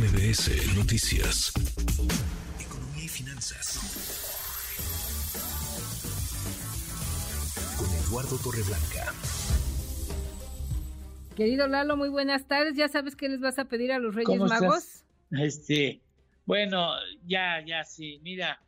MBS 0.00 0.78
Noticias. 0.78 1.52
Economía 2.58 3.04
y 3.04 3.08
finanzas. 3.08 3.76
Con 7.76 7.86
Eduardo 8.06 8.38
Torreblanca. 8.42 9.12
Querido 11.36 11.66
Lalo, 11.66 11.98
muy 11.98 12.08
buenas 12.08 12.48
tardes. 12.48 12.76
¿Ya 12.76 12.88
sabes 12.88 13.14
qué 13.14 13.28
les 13.28 13.40
vas 13.40 13.58
a 13.58 13.66
pedir 13.66 13.92
a 13.92 13.98
los 13.98 14.14
Reyes 14.14 14.40
Magos? 14.40 15.04
Este, 15.32 16.00
bueno, 16.46 16.92
ya, 17.26 17.62
ya 17.62 17.84
sí. 17.84 18.20
Mira, 18.22 18.62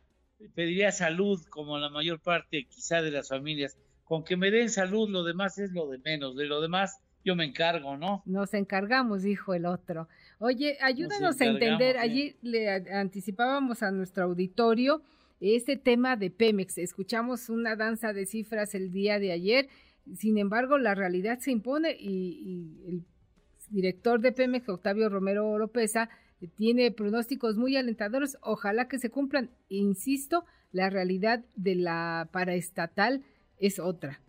pediría 0.53 0.91
salud 0.91 1.43
como 1.49 1.79
la 1.79 1.89
mayor 1.89 2.19
parte 2.19 2.67
quizá 2.69 3.01
de 3.01 3.09
las 3.09 3.29
familias. 3.29 3.75
Con 4.03 4.23
que 4.23 4.37
me 4.37 4.51
den 4.51 4.69
salud, 4.69 5.09
lo 5.09 5.23
demás 5.23 5.57
es 5.57 5.71
lo 5.71 5.87
de 5.87 5.97
menos. 5.97 6.35
De 6.35 6.45
lo 6.45 6.61
demás, 6.61 6.99
yo 7.23 7.35
me 7.35 7.45
encargo, 7.45 7.97
¿no? 7.97 8.21
Nos 8.25 8.53
encargamos, 8.53 9.23
dijo 9.23 9.53
el 9.53 9.65
otro. 9.65 10.07
Oye, 10.39 10.77
ayúdanos 10.81 11.39
a 11.39 11.45
entender, 11.45 11.97
allí 11.97 12.35
le 12.41 12.69
anticipábamos 12.69 13.83
a 13.83 13.91
nuestro 13.91 14.25
auditorio 14.25 15.01
este 15.39 15.77
tema 15.77 16.15
de 16.15 16.29
Pemex. 16.29 16.77
Escuchamos 16.77 17.49
una 17.49 17.75
danza 17.75 18.13
de 18.13 18.25
cifras 18.25 18.75
el 18.75 18.91
día 18.91 19.19
de 19.19 19.31
ayer, 19.31 19.69
sin 20.15 20.37
embargo, 20.37 20.77
la 20.77 20.95
realidad 20.95 21.39
se 21.39 21.51
impone 21.51 21.95
y, 21.97 22.83
el 22.87 23.03
director 23.69 24.19
de 24.19 24.31
Pemex, 24.31 24.67
Octavio 24.69 25.09
Romero 25.09 25.49
Oropesa, 25.49 26.09
tiene 26.57 26.91
pronósticos 26.91 27.55
muy 27.55 27.77
alentadores, 27.77 28.37
ojalá 28.41 28.87
que 28.89 28.99
se 28.99 29.09
cumplan. 29.09 29.49
Insisto, 29.69 30.43
la 30.73 30.89
realidad 30.89 31.45
de 31.55 31.75
la 31.75 32.27
paraestatal 32.31 33.23
es 33.59 33.79
otra. 33.79 34.19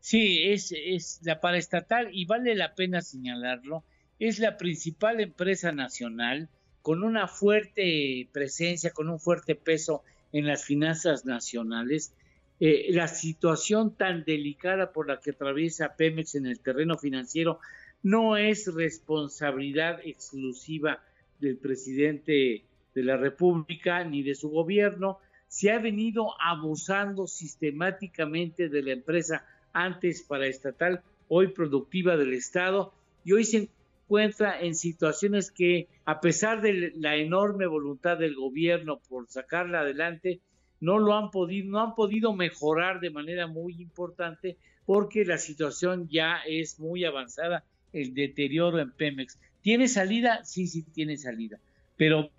Sí, 0.00 0.44
es, 0.44 1.20
la 1.22 1.40
paraestatal 1.40 2.08
y 2.12 2.24
vale 2.24 2.54
la 2.54 2.74
pena 2.74 3.00
señalarlo, 3.00 3.84
es 4.18 4.38
la 4.38 4.56
principal 4.56 5.20
empresa 5.20 5.72
nacional 5.72 6.48
con 6.82 7.02
una 7.02 7.28
fuerte 7.28 8.28
presencia, 8.32 8.92
con 8.92 9.08
un 9.08 9.20
fuerte 9.20 9.54
peso 9.54 10.02
en 10.32 10.46
las 10.46 10.64
finanzas 10.64 11.24
nacionales. 11.24 12.14
Eh, 12.60 12.88
la 12.90 13.06
situación 13.08 13.96
tan 13.96 14.24
delicada 14.24 14.92
por 14.92 15.06
la 15.08 15.20
que 15.20 15.30
atraviesa 15.30 15.94
Pemex 15.96 16.34
en 16.34 16.46
el 16.46 16.60
terreno 16.60 16.96
financiero 16.96 17.60
no 18.02 18.36
es 18.36 18.72
responsabilidad 18.74 20.00
exclusiva 20.04 21.02
del 21.38 21.56
presidente 21.56 22.64
de 22.94 23.02
la 23.02 23.16
República 23.16 24.02
ni 24.04 24.22
de 24.22 24.34
su 24.34 24.50
gobierno. 24.50 25.18
Se 25.46 25.70
ha 25.70 25.78
venido 25.78 26.34
abusando 26.40 27.26
sistemáticamente 27.26 28.68
de 28.68 28.82
la 28.82 28.92
empresa 28.92 29.46
antes 29.72 30.22
paraestatal, 30.22 31.02
hoy 31.28 31.48
productiva 31.48 32.16
del 32.16 32.32
Estado, 32.34 32.92
y 33.24 33.32
hoy 33.32 33.44
se 33.44 33.68
encuentra 34.04 34.60
en 34.60 34.74
situaciones 34.74 35.50
que, 35.50 35.88
a 36.04 36.20
pesar 36.20 36.62
de 36.62 36.92
la 36.96 37.16
enorme 37.16 37.66
voluntad 37.66 38.18
del 38.18 38.34
gobierno 38.34 39.00
por 39.08 39.28
sacarla 39.28 39.80
adelante, 39.80 40.40
no 40.80 40.98
lo 40.98 41.14
han 41.14 41.30
podido, 41.30 41.68
no 41.70 41.80
han 41.80 41.94
podido 41.94 42.32
mejorar 42.34 43.00
de 43.00 43.10
manera 43.10 43.46
muy 43.46 43.80
importante 43.82 44.56
porque 44.86 45.24
la 45.24 45.36
situación 45.36 46.08
ya 46.08 46.38
es 46.46 46.80
muy 46.80 47.04
avanzada, 47.04 47.64
el 47.92 48.14
deterioro 48.14 48.78
en 48.78 48.92
Pemex. 48.92 49.38
¿Tiene 49.60 49.88
salida? 49.88 50.44
Sí, 50.44 50.66
sí 50.66 50.82
tiene 50.82 51.16
salida, 51.16 51.58
pero 51.96 52.30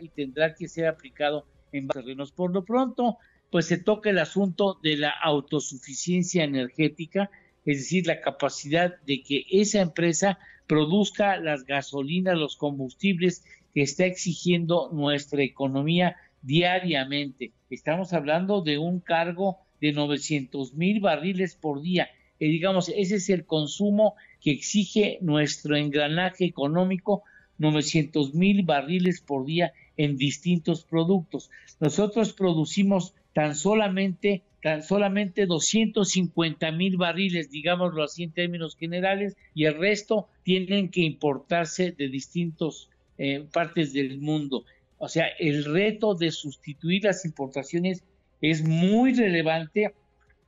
y 0.00 0.08
tendrá 0.10 0.54
que 0.54 0.68
ser 0.68 0.86
aplicado 0.86 1.44
en 1.72 1.88
terrenos. 1.88 2.30
Por 2.30 2.52
lo 2.52 2.64
pronto, 2.64 3.18
pues 3.50 3.66
se 3.66 3.78
toca 3.78 4.10
el 4.10 4.18
asunto 4.18 4.78
de 4.82 4.96
la 4.96 5.10
autosuficiencia 5.10 6.44
energética, 6.44 7.30
es 7.64 7.78
decir, 7.78 8.06
la 8.06 8.20
capacidad 8.20 9.00
de 9.02 9.22
que 9.22 9.44
esa 9.50 9.80
empresa 9.80 10.38
produzca 10.66 11.36
las 11.36 11.64
gasolinas, 11.64 12.38
los 12.38 12.56
combustibles 12.56 13.44
que 13.74 13.82
está 13.82 14.06
exigiendo 14.06 14.90
nuestra 14.92 15.42
economía 15.42 16.16
diariamente. 16.42 17.52
Estamos 17.68 18.12
hablando 18.12 18.62
de 18.62 18.78
un 18.78 19.00
cargo 19.00 19.58
de 19.80 19.92
900 19.92 20.74
mil 20.74 21.00
barriles 21.00 21.56
por 21.56 21.82
día. 21.82 22.08
Y 22.38 22.48
digamos, 22.48 22.88
ese 22.88 23.16
es 23.16 23.28
el 23.30 23.44
consumo 23.44 24.14
que 24.40 24.52
exige 24.52 25.18
nuestro 25.20 25.76
engranaje 25.76 26.44
económico, 26.44 27.24
900 27.58 28.34
mil 28.34 28.62
barriles 28.62 29.20
por 29.20 29.44
día 29.44 29.72
en 29.96 30.16
distintos 30.16 30.84
productos. 30.84 31.50
Nosotros 31.78 32.32
producimos 32.32 33.14
tan 33.32 33.54
solamente, 33.54 34.42
tan 34.62 34.82
solamente 34.82 35.46
250 35.46 36.72
mil 36.72 36.96
barriles, 36.96 37.50
digámoslo 37.50 38.02
así 38.02 38.24
en 38.24 38.32
términos 38.32 38.76
generales, 38.76 39.36
y 39.54 39.64
el 39.64 39.78
resto 39.78 40.28
tienen 40.42 40.90
que 40.90 41.00
importarse 41.00 41.92
de 41.92 42.08
distintas 42.08 42.88
eh, 43.18 43.46
partes 43.52 43.92
del 43.92 44.18
mundo. 44.18 44.64
O 44.98 45.08
sea, 45.08 45.26
el 45.38 45.64
reto 45.64 46.14
de 46.14 46.30
sustituir 46.30 47.04
las 47.04 47.24
importaciones 47.24 48.04
es 48.40 48.62
muy 48.62 49.14
relevante 49.14 49.94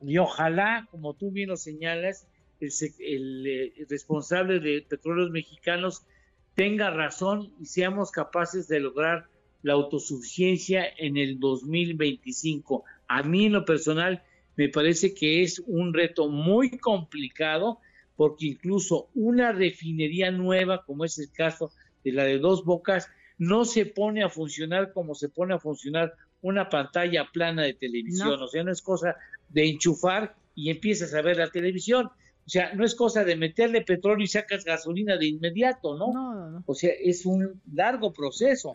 y 0.05 0.17
ojalá, 0.17 0.87
como 0.91 1.13
tú 1.13 1.31
bien 1.31 1.49
lo 1.49 1.57
señalas, 1.57 2.27
el, 2.59 2.71
el 2.99 3.47
eh, 3.47 3.85
responsable 3.89 4.59
de 4.59 4.85
petróleos 4.87 5.31
mexicanos 5.31 6.03
tenga 6.55 6.89
razón 6.91 7.53
y 7.59 7.65
seamos 7.65 8.11
capaces 8.11 8.67
de 8.67 8.79
lograr 8.79 9.27
la 9.63 9.73
autosuficiencia 9.73 10.85
en 10.97 11.17
el 11.17 11.39
2025. 11.39 12.83
A 13.07 13.23
mí 13.23 13.45
en 13.45 13.53
lo 13.53 13.65
personal 13.65 14.21
me 14.55 14.69
parece 14.69 15.13
que 15.13 15.41
es 15.41 15.63
un 15.65 15.93
reto 15.93 16.29
muy 16.29 16.77
complicado 16.77 17.79
porque 18.15 18.45
incluso 18.45 19.09
una 19.15 19.51
refinería 19.51 20.29
nueva, 20.29 20.85
como 20.85 21.05
es 21.05 21.17
el 21.17 21.31
caso 21.31 21.71
de 22.03 22.11
la 22.11 22.25
de 22.25 22.37
dos 22.37 22.63
bocas, 22.63 23.09
no 23.37 23.65
se 23.65 23.85
pone 23.85 24.23
a 24.23 24.29
funcionar 24.29 24.93
como 24.93 25.15
se 25.15 25.29
pone 25.29 25.55
a 25.55 25.59
funcionar 25.59 26.13
una 26.41 26.69
pantalla 26.69 27.29
plana 27.31 27.63
de 27.63 27.73
televisión. 27.73 28.41
O 28.41 28.47
sea, 28.47 28.63
no 28.63 28.71
es 28.71 28.81
cosa 28.81 29.15
de 29.49 29.69
enchufar 29.69 30.35
y 30.55 30.69
empiezas 30.69 31.13
a 31.13 31.21
ver 31.21 31.37
la 31.37 31.49
televisión. 31.49 32.07
O 32.45 32.49
sea, 32.49 32.73
no 32.73 32.83
es 32.83 32.93
cosa 32.93 33.23
de 33.23 33.37
meterle 33.37 33.81
petróleo 33.81 34.23
y 34.23 34.27
sacas 34.27 34.65
gasolina 34.65 35.17
de 35.17 35.27
inmediato, 35.27 35.97
¿no? 35.97 36.13
No, 36.13 36.49
no, 36.51 36.63
O 36.65 36.75
sea, 36.75 36.91
es 36.91 37.25
un 37.25 37.61
largo 37.73 38.11
proceso. 38.11 38.73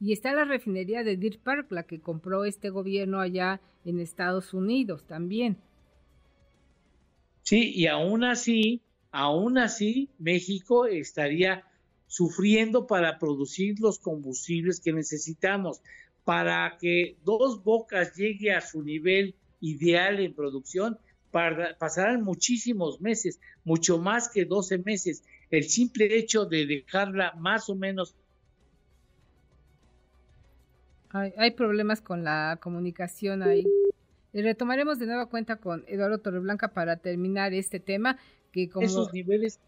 Y 0.00 0.12
está 0.12 0.34
la 0.34 0.44
refinería 0.44 1.02
de 1.04 1.16
Deer 1.16 1.38
Park, 1.38 1.68
la 1.70 1.84
que 1.84 2.00
compró 2.00 2.44
este 2.44 2.70
gobierno 2.70 3.20
allá 3.20 3.60
en 3.84 4.00
Estados 4.00 4.52
Unidos 4.52 5.04
también. 5.06 5.56
Sí, 7.42 7.72
y 7.74 7.86
aún 7.86 8.24
así, 8.24 8.82
aún 9.10 9.56
así, 9.56 10.10
México 10.18 10.86
estaría 10.86 11.64
sufriendo 12.08 12.86
para 12.86 13.18
producir 13.18 13.80
los 13.80 13.98
combustibles 13.98 14.80
que 14.80 14.92
necesitamos. 14.92 15.80
Para 16.24 16.76
que 16.80 17.16
Dos 17.24 17.62
Bocas 17.62 18.16
llegue 18.16 18.52
a 18.52 18.60
su 18.60 18.82
nivel 18.82 19.34
ideal 19.60 20.20
en 20.20 20.34
producción, 20.34 20.98
pasarán 21.30 22.22
muchísimos 22.22 23.00
meses, 23.00 23.40
mucho 23.64 23.98
más 23.98 24.28
que 24.28 24.44
12 24.44 24.78
meses. 24.78 25.22
El 25.50 25.64
simple 25.64 26.18
hecho 26.18 26.46
de 26.46 26.66
dejarla 26.66 27.32
más 27.38 27.68
o 27.68 27.74
menos 27.74 28.14
hay, 31.10 31.50
problemas 31.52 32.00
con 32.00 32.24
la 32.24 32.58
comunicación 32.60 33.42
ahí. 33.42 33.64
Y 34.32 34.42
retomaremos 34.42 34.98
de 34.98 35.06
nueva 35.06 35.26
cuenta 35.26 35.56
con 35.56 35.84
Eduardo 35.86 36.18
Torreblanca 36.18 36.68
para 36.68 36.96
terminar 36.96 37.54
este 37.54 37.80
tema. 37.80 38.18
Que 38.52 38.68
como... 38.68 38.86
Esos 38.86 39.12
niveles 39.12 39.60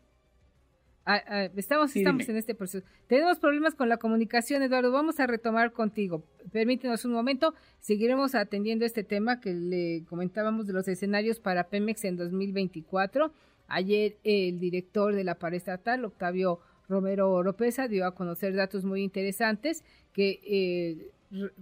ah, 1.07 1.23
ah, 1.27 1.49
estamos, 1.57 1.95
estamos 1.97 2.29
en 2.29 2.37
este 2.37 2.55
proceso. 2.55 2.87
Tenemos 3.07 3.39
problemas 3.39 3.75
con 3.75 3.89
la 3.89 3.97
comunicación, 3.97 4.63
Eduardo. 4.63 4.93
Vamos 4.93 5.21
a 5.21 5.27
retomar 5.27 5.73
contigo. 5.73 6.23
Permítenos 6.53 7.05
un 7.05 7.13
momento. 7.13 7.55
Seguiremos 7.81 8.35
atendiendo 8.35 8.85
este 8.85 9.05
tema 9.05 9.41
que 9.41 9.55
le 9.55 10.05
comentábamos 10.07 10.67
de 10.67 10.75
los 10.75 10.87
escenarios 10.87 11.41
para 11.41 11.69
Pemex 11.69 12.05
en 12.05 12.17
2024. 12.17 13.33
Ayer 13.69 14.17
el 14.25 14.59
director 14.61 15.15
de 15.15 15.25
la 15.25 15.35
paraestatal, 15.37 16.05
Octavio 16.05 16.61
Romero 16.89 17.31
Oropesa, 17.33 17.87
dio 17.87 18.07
a 18.07 18.15
conocer 18.15 18.55
datos 18.55 18.85
muy 18.85 19.03
interesantes 19.03 19.85
que 20.13 20.41
eh, 20.43 21.11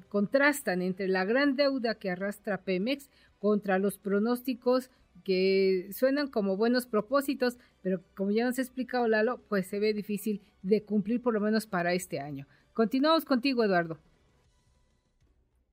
contrastan 0.08 0.82
entre 0.82 1.08
la 1.08 1.24
gran 1.24 1.56
deuda 1.56 1.96
que 1.96 2.10
arrastra 2.10 2.62
Pemex 2.62 3.08
contra 3.38 3.78
los 3.78 3.98
pronósticos 3.98 4.90
que 5.24 5.88
suenan 5.92 6.28
como 6.28 6.56
buenos 6.56 6.86
propósitos, 6.86 7.58
pero 7.82 8.02
como 8.14 8.30
ya 8.30 8.44
nos 8.44 8.58
ha 8.58 8.62
explicado 8.62 9.08
Lalo, 9.08 9.42
pues 9.48 9.66
se 9.66 9.78
ve 9.80 9.92
difícil 9.92 10.40
de 10.62 10.82
cumplir 10.84 11.20
por 11.20 11.34
lo 11.34 11.40
menos 11.40 11.66
para 11.66 11.94
este 11.94 12.20
año. 12.20 12.46
Continuamos 12.72 13.24
contigo, 13.24 13.64
Eduardo. 13.64 13.98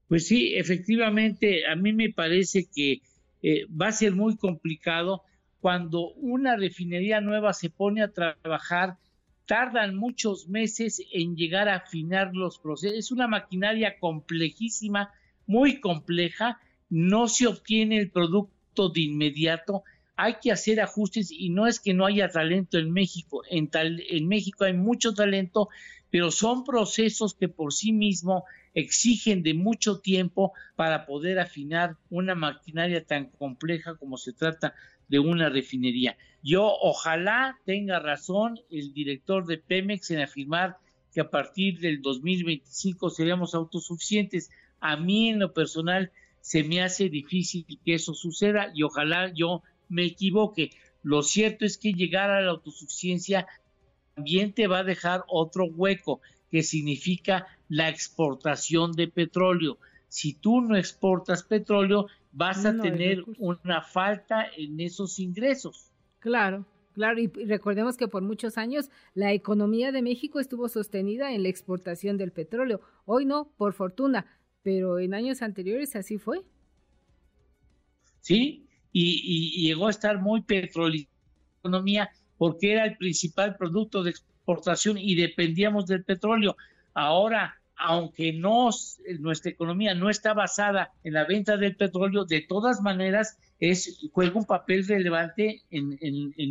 Pues 0.08 0.28
sí, 0.28 0.56
efectivamente, 0.56 1.68
a 1.68 1.76
mí 1.76 1.94
me 1.94 2.12
parece 2.12 2.68
que 2.74 3.02
eh, 3.42 3.66
va 3.70 3.88
a 3.88 3.92
ser 3.92 4.14
muy 4.14 4.38
complicado 4.38 5.24
cuando 5.60 6.12
una 6.14 6.56
refinería 6.56 7.22
nueva 7.22 7.54
se 7.54 7.70
pone 7.70 8.02
a 8.02 8.12
trabajar 8.12 8.98
tardan 9.46 9.96
muchos 9.96 10.48
meses 10.48 11.02
en 11.12 11.36
llegar 11.36 11.70
a 11.70 11.76
afinar 11.76 12.34
los 12.34 12.60
procesos. 12.60 12.98
Es 12.98 13.12
una 13.12 13.28
maquinaria 13.28 14.00
complejísima, 14.00 15.12
muy 15.46 15.80
compleja, 15.80 16.60
no 16.90 17.28
se 17.28 17.48
obtiene 17.48 17.98
el 17.98 18.12
producto 18.12 18.90
de 18.90 19.02
inmediato, 19.02 19.84
hay 20.16 20.36
que 20.42 20.52
hacer 20.52 20.80
ajustes 20.80 21.32
y 21.32 21.50
no 21.50 21.68
es 21.68 21.80
que 21.80 21.94
no 21.94 22.06
haya 22.06 22.30
talento 22.30 22.78
en 22.78 22.92
México, 22.92 23.44
en, 23.50 23.70
en 23.74 24.28
México 24.28 24.66
hay 24.66 24.74
mucho 24.74 25.14
talento, 25.14 25.70
pero 26.10 26.30
son 26.30 26.64
procesos 26.64 27.34
que 27.34 27.50
por 27.50 27.74
sí 27.74 27.92
mismo 27.92 28.44
exigen 28.74 29.44
de 29.44 29.54
mucho 29.54 30.00
tiempo 30.00 30.54
para 30.76 31.06
poder 31.06 31.40
afinar 31.40 31.98
una 32.10 32.36
maquinaria 32.36 33.04
tan 33.04 33.28
compleja 33.30 33.96
como 33.96 34.18
se 34.18 34.34
trata 34.34 34.74
de 35.08 35.20
una 35.20 35.50
refinería. 35.50 36.18
Yo 36.42 36.66
ojalá 36.82 37.60
tenga 37.66 38.00
razón 38.00 38.60
el 38.70 38.94
director 38.94 39.46
de 39.46 39.58
Pemex 39.58 40.12
en 40.12 40.22
afirmar 40.22 40.78
que 41.14 41.22
a 41.22 41.30
partir 41.30 41.80
del 41.80 42.02
2025 42.02 43.10
seríamos 43.10 43.54
autosuficientes. 43.54 44.50
A 44.80 44.98
mí 44.98 45.30
en 45.30 45.40
lo 45.40 45.54
personal 45.54 46.12
se 46.42 46.64
me 46.64 46.82
hace 46.82 47.10
difícil 47.10 47.66
que 47.86 47.94
eso 47.94 48.14
suceda 48.14 48.72
y 48.74 48.84
ojalá 48.84 49.32
yo 49.34 49.64
me 49.94 50.06
equivoque. 50.06 50.72
Lo 51.04 51.22
cierto 51.22 51.66
es 51.66 51.78
que 51.78 51.94
llegar 51.94 52.30
a 52.32 52.42
la 52.42 52.52
autosuficiencia 52.52 53.48
también 54.16 54.54
te 54.54 54.68
va 54.68 54.80
a 54.80 54.84
dejar 54.84 55.24
otro 55.28 55.66
hueco, 55.66 56.22
que 56.50 56.64
significa 56.64 57.48
la 57.68 57.90
exportación 57.90 58.92
de 58.92 59.08
petróleo. 59.08 59.78
Si 60.08 60.34
tú 60.34 60.62
no 60.62 60.78
exportas 60.78 61.44
petróleo, 61.44 62.08
vas 62.32 62.66
a 62.66 62.80
tener 62.80 63.24
una 63.40 63.82
falta 63.82 64.46
en 64.56 64.80
esos 64.80 65.20
ingresos. 65.20 65.92
Claro, 66.20 66.66
claro, 66.94 67.20
y 67.20 67.28
recordemos 67.28 67.98
que 67.98 68.08
por 68.08 68.22
muchos 68.22 68.58
años 68.58 68.90
la 69.16 69.34
economía 69.34 69.92
de 69.92 70.04
México 70.04 70.40
estuvo 70.40 70.70
sostenida 70.70 71.34
en 71.34 71.44
la 71.44 71.50
exportación 71.50 72.18
del 72.18 72.32
petróleo. 72.32 72.82
Hoy 73.06 73.26
no, 73.26 73.52
por 73.58 73.74
fortuna, 73.74 74.26
pero 74.62 75.00
en 75.00 75.14
años 75.14 75.42
anteriores 75.42 75.96
así 75.96 76.18
fue. 76.18 76.44
Sí, 78.22 78.63
y, 78.94 79.68
llegó 79.68 79.88
a 79.88 79.92
estar 79.92 80.22
muy 80.22 80.42
petrolizada 80.42 81.12
la 81.12 81.60
economía 81.60 82.10
porque 82.38 82.74
era 82.74 82.86
el 82.86 82.98
principal 82.98 83.56
producto 83.58 84.04
de 84.04 84.12
exportación 84.12 84.98
y 84.98 85.16
dependíamos 85.16 85.88
del 85.88 86.04
petróleo. 86.04 86.56
Ahora, 86.94 87.60
aunque 87.76 88.34
no 88.34 88.70
nuestra 89.20 89.52
economía 89.52 89.96
no 89.96 90.10
está 90.10 90.34
basada 90.34 90.92
en 91.04 91.14
la 91.14 91.26
venta 91.26 91.58
del 91.58 91.76
petróleo, 91.76 92.26
de 92.26 92.42
todas 92.42 92.82
maneras 92.82 93.38
es 93.60 94.08
juega 94.12 94.38
un 94.38 94.46
papel 94.46 94.86
relevante 94.88 95.64
en 95.72 95.98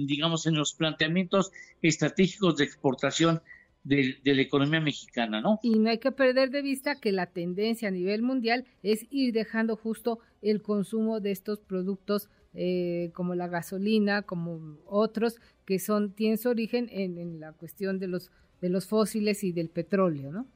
digamos 0.07 0.47
en 0.47 0.55
los 0.55 0.73
planteamientos 0.75 1.53
estratégicos 1.81 2.57
de 2.57 2.65
exportación 2.65 3.43
de, 3.85 4.17
la 4.25 4.43
economía 4.43 4.81
mexicana, 4.81 5.41
¿no? 5.41 5.59
Y 5.63 5.79
no 5.79 5.91
hay 5.91 5.99
que 5.99 6.13
perder 6.13 6.51
de 6.51 6.63
vista 6.63 7.01
que 7.01 7.13
la 7.13 7.27
tendencia 7.27 7.89
a 7.89 7.91
nivel 7.91 8.23
mundial 8.23 8.65
es 8.83 9.07
ir 9.11 9.33
dejando 9.33 9.77
justo 9.77 10.21
el 10.41 10.63
consumo 10.63 11.21
de 11.21 11.33
estos 11.33 11.61
productos 11.61 12.29
eh, 12.55 13.11
como 13.15 13.35
la 13.35 13.49
gasolina, 13.49 14.23
como 14.23 14.79
otros 14.87 15.37
que 15.65 15.79
son 15.79 16.13
tienen 16.13 16.39
su 16.39 16.49
origen 16.49 16.89
en, 16.91 17.41
la 17.41 17.53
cuestión 17.53 17.99
de 17.99 18.09
los 18.09 18.31
de 18.61 18.69
los 18.69 18.87
fósiles 18.87 19.43
y 19.43 19.53
del 19.53 19.69
petróleo, 19.69 20.31
¿no? 20.31 20.47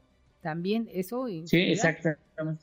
También 0.43 0.89
eso. 0.93 1.27
Sí, 1.47 1.57
exactamente. 1.57 2.63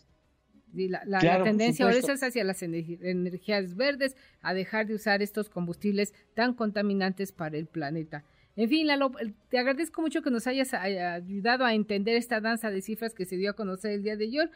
la, 0.74 1.04
la, 1.06 1.44
tendencia 1.44 1.84
ahora 1.84 1.98
es 1.98 2.24
hacia 2.24 2.44
las 2.46 2.64
energías 2.64 3.76
verdes, 3.76 4.16
a 4.42 4.54
dejar 4.54 4.88
de 4.88 4.96
usar 4.96 5.22
estos 5.22 5.50
combustibles 5.50 6.14
tan 6.34 6.54
contaminantes 6.54 7.34
para 7.34 7.58
el 7.58 7.66
planeta. 7.66 8.24
En 8.56 8.70
fin, 8.70 8.86
Lalo, 8.86 9.12
te 9.50 9.58
agradezco 9.58 10.02
mucho 10.02 10.22
que 10.22 10.30
nos 10.30 10.46
hayas 10.46 10.74
ayudado 10.74 11.66
a 11.66 11.74
entender 11.74 12.16
esta 12.16 12.40
danza 12.40 12.70
de 12.70 12.82
cifras 12.82 13.14
que 13.14 13.26
se 13.26 13.38
dio 13.38 13.52
a 13.52 13.56
conocer 13.56 13.92
el 13.92 14.04
día 14.04 14.16
de 14.16 14.26
ayer. 14.26 14.52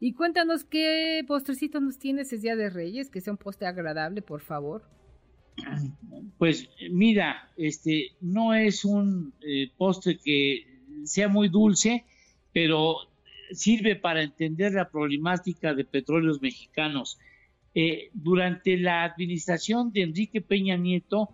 Y 0.00 0.14
cuéntanos 0.14 0.64
qué 0.64 1.22
postrecito 1.28 1.80
nos 1.80 1.98
tienes 1.98 2.28
ese 2.32 2.38
Día 2.38 2.56
de 2.56 2.70
Reyes, 2.70 3.08
que 3.08 3.20
sea 3.20 3.34
un 3.34 3.36
postre 3.36 3.68
agradable, 3.68 4.22
por 4.22 4.40
favor. 4.40 4.82
Pues 6.38 6.68
mira, 6.90 7.48
este 7.56 8.16
no 8.20 8.52
es 8.52 8.84
un 8.84 9.32
eh, 9.42 9.70
postre 9.76 10.18
que 10.18 10.66
sea 11.04 11.28
muy 11.28 11.48
dulce, 11.48 12.04
pero 12.52 12.96
sirve 13.52 13.94
para 13.94 14.22
entender 14.22 14.72
la 14.72 14.90
problemática 14.90 15.72
de 15.72 15.84
petróleos 15.84 16.42
mexicanos. 16.42 17.18
Eh, 17.74 18.10
durante 18.12 18.76
la 18.76 19.04
administración 19.04 19.92
de 19.92 20.02
Enrique 20.02 20.40
Peña 20.40 20.76
Nieto, 20.76 21.30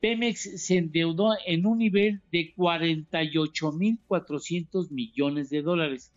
Pemex 0.00 0.64
se 0.64 0.76
endeudó 0.76 1.30
en 1.44 1.66
un 1.66 1.78
nivel 1.78 2.20
de 2.30 2.54
48.400 2.54 4.90
millones 4.90 5.50
de 5.50 5.62
dólares 5.62 6.12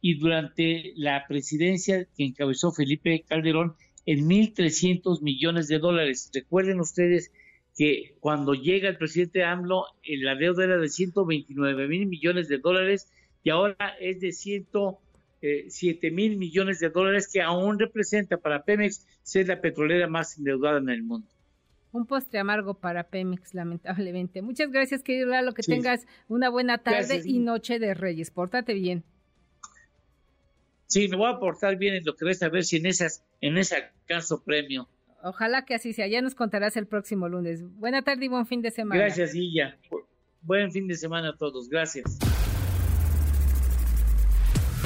y 0.00 0.18
durante 0.18 0.94
la 0.96 1.26
presidencia 1.28 2.08
que 2.16 2.24
encabezó 2.24 2.72
Felipe 2.72 3.26
Calderón 3.28 3.74
en 4.06 4.26
1.300 4.26 5.20
millones 5.20 5.68
de 5.68 5.78
dólares. 5.78 6.30
Recuerden 6.32 6.80
ustedes 6.80 7.30
que 7.76 8.14
cuando 8.20 8.54
llega 8.54 8.88
el 8.88 8.96
presidente 8.96 9.44
AMLO, 9.44 9.84
eh, 10.02 10.16
la 10.16 10.34
deuda 10.34 10.64
era 10.64 10.78
de 10.78 10.88
129 10.88 11.88
mil 11.88 12.06
millones 12.06 12.48
de 12.48 12.56
dólares 12.56 13.12
y 13.42 13.50
ahora 13.50 13.96
es 14.00 14.18
de 14.20 14.32
107 14.32 16.10
mil 16.10 16.38
millones 16.38 16.80
de 16.80 16.88
dólares, 16.88 17.28
que 17.30 17.42
aún 17.42 17.78
representa 17.78 18.38
para 18.38 18.64
Pemex 18.64 19.06
ser 19.22 19.48
la 19.48 19.60
petrolera 19.60 20.06
más 20.06 20.38
endeudada 20.38 20.78
en 20.78 20.88
el 20.88 21.02
mundo 21.02 21.28
un 21.96 22.06
postre 22.06 22.38
amargo 22.38 22.74
para 22.74 23.04
Pemex, 23.04 23.54
lamentablemente. 23.54 24.42
Muchas 24.42 24.70
gracias, 24.70 25.02
querido 25.02 25.28
Lalo, 25.28 25.54
que 25.54 25.62
tengas 25.62 26.06
una 26.28 26.48
buena 26.48 26.78
tarde 26.78 27.22
y 27.24 27.38
noche 27.38 27.78
de 27.78 27.94
Reyes. 27.94 28.30
Pórtate 28.30 28.74
bien. 28.74 29.02
Sí, 30.86 31.08
me 31.08 31.16
voy 31.16 31.32
a 31.32 31.38
portar 31.38 31.76
bien 31.76 31.94
en 31.94 32.04
lo 32.04 32.14
que 32.14 32.24
resta, 32.24 32.46
a 32.46 32.48
ver 32.48 32.64
si 32.64 32.76
en 32.76 32.86
esas, 32.86 33.24
en 33.40 33.58
ese 33.58 33.76
caso 34.06 34.42
premio. 34.44 34.88
Ojalá 35.22 35.64
que 35.64 35.74
así 35.74 35.92
sea. 35.92 36.06
Ya 36.06 36.20
nos 36.20 36.34
contarás 36.34 36.76
el 36.76 36.86
próximo 36.86 37.28
lunes. 37.28 37.62
Buena 37.78 38.02
tarde 38.02 38.26
y 38.26 38.28
buen 38.28 38.46
fin 38.46 38.62
de 38.62 38.70
semana. 38.70 39.00
Gracias, 39.00 39.34
Illa. 39.34 39.76
Buen 40.42 40.70
fin 40.70 40.86
de 40.86 40.94
semana 40.94 41.30
a 41.30 41.36
todos. 41.36 41.68
Gracias. 41.68 42.18